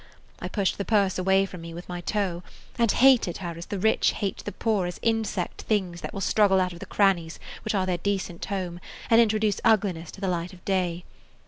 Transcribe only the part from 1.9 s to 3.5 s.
toe, and hated